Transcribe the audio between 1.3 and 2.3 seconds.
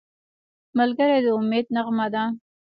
امید نغمه ده